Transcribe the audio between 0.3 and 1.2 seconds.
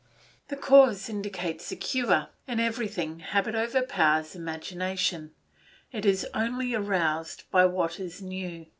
The cause